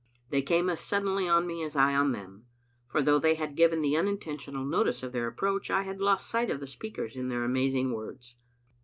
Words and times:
They 0.31 0.41
came 0.41 0.67
as 0.67 0.79
suddenly 0.79 1.27
on 1.29 1.45
me 1.45 1.61
as 1.61 1.75
I 1.75 1.93
on 1.93 2.11
them, 2.11 2.47
for 2.87 3.03
though 3.03 3.19
they 3.19 3.35
had 3.35 3.55
given 3.55 3.83
unintentional 3.85 4.65
notice 4.65 5.03
of 5.03 5.11
their 5.11 5.27
approach, 5.27 5.69
I 5.69 5.83
had 5.83 6.01
lost 6.01 6.27
sight 6.27 6.49
of 6.49 6.59
the 6.59 6.65
speakers 6.65 7.15
in 7.15 7.27
their 7.27 7.43
amaz 7.47 7.75
ing 7.75 7.91
words. 7.91 8.35